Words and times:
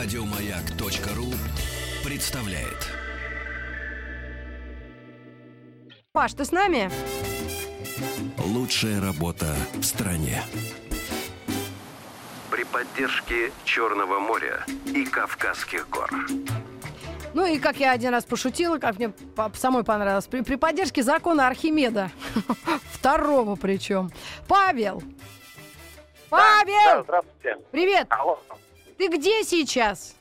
Радиомаяк.ру 0.00 1.26
представляет. 2.08 2.86
Паш, 6.12 6.34
ты 6.34 6.44
с 6.44 6.52
нами? 6.52 6.88
Лучшая 8.38 9.00
работа 9.00 9.56
в 9.74 9.82
стране. 9.82 10.44
При 12.48 12.62
поддержке 12.62 13.50
Черного 13.64 14.20
моря 14.20 14.64
и 14.86 15.04
Кавказских 15.04 15.90
гор. 15.90 16.08
Ну 17.34 17.44
и 17.44 17.58
как 17.58 17.78
я 17.78 17.90
один 17.90 18.12
раз 18.12 18.24
пошутила, 18.24 18.78
как 18.78 18.98
мне 18.98 19.12
самой 19.54 19.82
понравилось, 19.82 20.28
при, 20.28 20.42
при 20.42 20.54
поддержке 20.54 21.02
закона 21.02 21.48
Архимеда. 21.48 22.12
Второго 22.92 23.56
причем. 23.56 24.12
Павел! 24.46 25.02
Да, 26.30 26.62
Павел! 26.62 27.02
здравствуйте. 27.02 27.56
Привет! 27.72 28.06
Алло. 28.10 28.38
Ты 28.98 29.06
где 29.08 29.44
сейчас? 29.44 30.16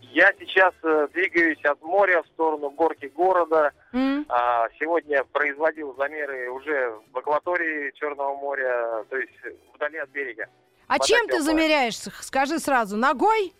Я 0.00 0.32
сейчас 0.40 0.74
э, 0.82 1.08
двигаюсь 1.14 1.64
от 1.64 1.80
моря 1.82 2.22
в 2.22 2.26
сторону 2.28 2.70
горки 2.70 3.06
города. 3.06 3.72
А, 4.28 4.66
сегодня 4.78 5.22
производил 5.24 5.94
замеры 5.96 6.50
уже 6.50 6.98
в 7.12 7.18
акватории 7.18 7.92
Черного 7.94 8.34
моря, 8.36 9.04
то 9.08 9.16
есть 9.16 9.32
вдали 9.74 9.98
от 9.98 10.08
берега. 10.10 10.46
А 10.88 10.94
Вода 10.94 11.04
чем 11.04 11.20
ты 11.26 11.34
теплая. 11.38 11.42
замеряешь? 11.42 11.96
Скажи 12.22 12.58
сразу, 12.58 12.96
ногой? 12.96 13.54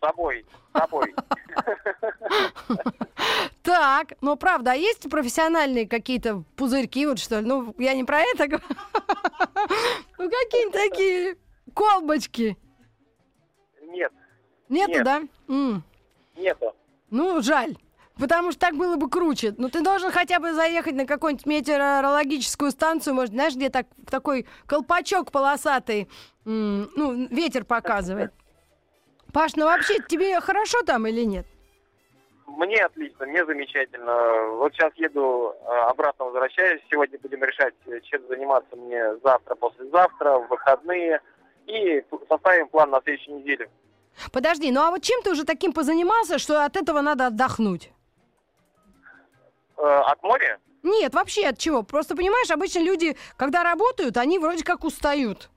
Собой, 0.00 0.44
собой. 0.76 1.14
Так, 3.62 4.14
но 4.22 4.36
правда, 4.36 4.72
а 4.72 4.74
есть 4.74 5.08
профессиональные 5.10 5.86
какие-то 5.86 6.44
пузырьки, 6.56 7.06
вот 7.06 7.18
что 7.18 7.40
ли? 7.40 7.46
Ну, 7.46 7.74
я 7.78 7.92
не 7.94 8.04
про 8.04 8.20
это 8.20 8.46
говорю. 8.46 8.64
Ну, 10.18 10.30
какие-нибудь 10.30 10.72
такие 10.72 11.36
колбочки. 11.74 12.56
Нет, 13.90 14.12
Нету, 14.68 14.92
Нет. 14.92 15.04
да? 15.04 15.22
М. 15.48 15.82
нету. 16.36 16.74
Ну, 17.10 17.40
жаль. 17.42 17.76
Потому 18.18 18.50
что 18.52 18.60
так 18.60 18.74
было 18.74 18.96
бы 18.96 19.08
круче. 19.08 19.54
Ну, 19.56 19.68
ты 19.70 19.80
должен 19.82 20.10
хотя 20.12 20.38
бы 20.38 20.52
заехать 20.52 20.94
на 20.94 21.06
какую-нибудь 21.06 21.46
метеорологическую 21.46 22.70
станцию, 22.70 23.14
может, 23.14 23.30
знаешь, 23.32 23.54
где 23.54 23.70
так, 23.70 23.86
такой 24.08 24.46
колпачок 24.66 25.32
полосатый, 25.32 26.08
м, 26.44 26.90
ну, 26.96 27.26
ветер 27.28 27.64
показывает. 27.64 28.32
Паш, 29.32 29.54
ну 29.56 29.64
вообще 29.64 29.98
тебе 30.08 30.40
хорошо 30.40 30.82
там 30.82 31.06
или 31.06 31.22
нет? 31.24 31.46
Мне 32.46 32.84
отлично, 32.84 33.26
мне 33.26 33.44
замечательно. 33.46 34.48
Вот 34.56 34.72
сейчас 34.74 34.92
еду, 34.96 35.54
э, 35.62 35.66
обратно 35.88 36.26
возвращаюсь. 36.26 36.82
Сегодня 36.90 37.18
будем 37.20 37.42
решать, 37.44 37.74
э, 37.86 38.00
чем 38.02 38.26
заниматься 38.28 38.74
мне 38.76 39.16
завтра, 39.22 39.54
послезавтра, 39.54 40.38
в 40.38 40.48
выходные. 40.48 41.20
И 41.70 42.04
составим 42.28 42.68
план 42.68 42.90
на 42.90 43.00
следующую 43.02 43.38
неделю. 43.38 43.68
Подожди, 44.32 44.70
ну 44.72 44.80
а 44.80 44.90
вот 44.90 45.02
чем 45.02 45.22
ты 45.22 45.30
уже 45.30 45.44
таким 45.44 45.72
позанимался, 45.72 46.38
что 46.38 46.64
от 46.64 46.76
этого 46.76 47.00
надо 47.00 47.26
отдохнуть? 47.28 47.92
Э, 49.78 49.82
От 49.82 50.22
моря? 50.22 50.58
Нет, 50.82 51.14
вообще 51.14 51.46
от 51.48 51.58
чего? 51.58 51.82
Просто 51.82 52.16
понимаешь, 52.16 52.50
обычно 52.50 52.80
люди, 52.80 53.16
когда 53.36 53.62
работают, 53.62 54.16
они 54.16 54.38
вроде 54.38 54.64
как 54.64 54.82
устают. 54.84 55.48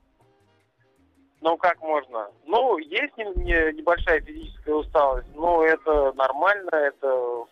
Ну, 1.40 1.56
как 1.56 1.80
можно? 1.82 2.30
Ну, 2.46 2.78
есть 2.78 3.16
не- 3.18 3.42
не- 3.44 3.72
небольшая 3.72 4.20
физическая 4.20 4.74
усталость, 4.76 5.28
но 5.34 5.64
это 5.64 6.12
нормально, 6.12 6.70
это... 6.70 7.44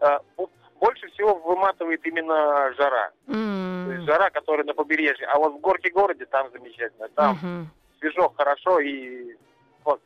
э, 0.00 0.18
бо- 0.36 0.50
Больше 0.80 1.08
всего 1.12 1.34
выматывает 1.36 2.04
именно 2.06 2.72
жара. 2.74 3.10
То 3.86 3.92
есть 3.92 4.06
жара, 4.06 4.30
которая 4.30 4.64
на 4.66 4.74
побережье. 4.74 5.26
А 5.26 5.38
вот 5.38 5.54
в 5.54 5.60
горке 5.60 5.90
городе 5.90 6.26
там 6.26 6.50
замечательно. 6.52 7.08
Там 7.10 7.38
мгм. 7.42 7.70
свежо, 7.98 8.32
хорошо 8.36 8.80
и... 8.80 9.36
Вот. 9.84 10.00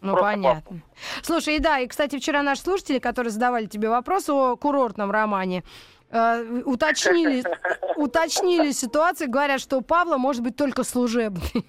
Ну, 0.00 0.12
Просто 0.12 0.30
понятно. 0.30 0.80
Слушай, 1.22 1.56
и 1.56 1.58
да, 1.58 1.78
и, 1.78 1.86
кстати, 1.86 2.18
вчера 2.18 2.42
наши 2.42 2.62
слушатели, 2.62 2.98
которые 2.98 3.30
задавали 3.30 3.66
тебе 3.66 3.88
вопрос 3.88 4.28
о 4.28 4.56
курортном 4.56 5.10
романе, 5.10 5.62
э, 6.10 6.62
уточнили, 6.64 7.44
уточнили 7.96 8.72
ситуацию, 8.72 9.30
говорят, 9.30 9.60
что 9.60 9.78
у 9.78 9.80
Павла 9.80 10.16
может 10.16 10.42
быть 10.42 10.56
только 10.56 10.82
служебный. 10.82 11.64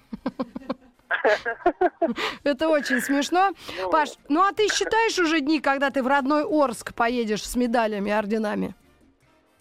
Это 2.44 2.68
очень 2.68 3.00
смешно. 3.00 3.52
Ну, 3.80 3.90
Паш, 3.90 4.10
ну 4.28 4.42
а 4.42 4.52
ты 4.52 4.68
считаешь 4.68 5.18
уже 5.18 5.40
дни, 5.40 5.60
когда 5.60 5.90
ты 5.90 6.02
в 6.02 6.06
родной 6.06 6.44
Орск 6.44 6.94
поедешь 6.94 7.42
с 7.42 7.56
медалями, 7.56 8.12
орденами? 8.12 8.74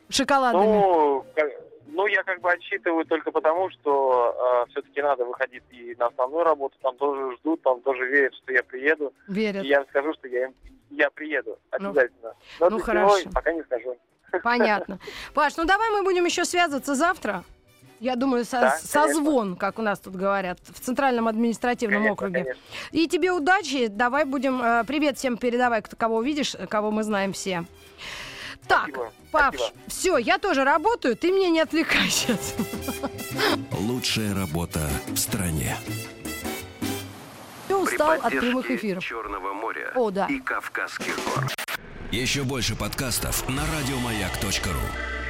Шоколадными? 0.09 0.66
Ну, 0.66 1.25
ну, 1.94 2.08
я 2.08 2.24
как 2.24 2.42
бы 2.42 2.52
отсчитываю 2.52 3.06
только 3.06 3.31
потому, 3.31 3.70
что 3.70 4.66
все-таки 4.70 5.02
надо 5.02 5.26
выходить 5.26 5.64
и 5.72 5.96
на 5.98 6.08
основную 6.08 6.44
работу. 6.44 6.76
Там 6.81 6.98
тоже 6.98 7.36
ждут, 7.38 7.62
там 7.62 7.81
тоже 7.81 8.06
верят, 8.08 8.34
что 8.36 8.52
я 8.52 8.64
приеду. 8.64 9.14
Верят. 9.28 9.64
И 9.64 9.68
я 9.68 9.84
скажу, 9.86 10.14
что 10.14 10.28
я, 10.28 10.46
им- 10.46 10.56
я 10.90 11.09
приеду 11.09 11.58
Ну, 11.80 11.90
обязательно. 11.90 12.34
Но 12.59 12.70
ну, 12.70 12.78
для 12.78 12.86
хорошо. 12.86 13.20
чего, 13.22 13.31
пока 13.31 13.54
не 13.54 13.64
скажу. 13.64 13.98
Понятно. 14.44 15.00
Паш, 15.34 15.56
ну 15.58 15.66
давай 15.66 15.90
мы 15.92 16.04
будем 16.04 16.26
еще 16.26 16.46
связываться 16.46 16.96
завтра. 16.96 17.44
Я 18.00 18.16
думаю, 18.16 18.44
со- 18.44 18.60
Да, 18.60 18.78
созвон, 18.80 19.56
как 19.56 19.80
у 19.80 19.81
нас 19.81 20.00
тут 20.00 20.16
говорят, 20.16 20.60
в 20.60 20.80
Центральном 20.80 21.28
административном 21.28 22.00
Конечно, 22.04 22.14
округе. 22.14 22.44
конечно. 22.44 22.62
И 22.92 23.08
тебе 23.08 23.31
удачи. 23.31 23.88
Давай 23.88 24.25
будем... 24.25 24.62
э, 24.62 24.84
привет 24.86 25.18
всем 25.18 25.38
передавай, 25.38 25.81
кто, 25.81 25.96
кого 25.96 26.18
увидишь, 26.18 26.56
кого 26.70 26.92
мы 26.92 27.04
знаем 27.04 27.31
все. 27.31 27.64
Так, 28.68 28.90
Спасибо, 28.90 29.12
Паш, 29.31 29.56
спасибо. 29.56 29.78
все, 29.88 30.18
я 30.18 30.38
тоже 30.38 30.63
работаю, 30.63 31.16
ты 31.16 31.31
меня 31.31 31.50
не 31.50 31.59
отвлекай 31.59 32.09
сейчас. 32.09 32.56
Лучшая 33.72 34.34
работа 34.34 34.90
в 35.07 35.18
стране. 35.18 35.78
Ты 37.68 37.75
устал 37.75 38.12
от 38.12 38.29
прямых 38.29 38.69
эфиров. 38.72 39.03
Черного 39.03 39.53
моря 39.53 39.91
О, 39.96 40.12
да. 40.12 40.28
и 40.28 40.40
Кавказских 40.40 41.16
гор. 41.25 41.47
Еще 42.12 42.44
больше 42.44 42.75
подкастов 42.75 43.47
на 43.50 43.63
радиомаяк.ру. 43.66 45.22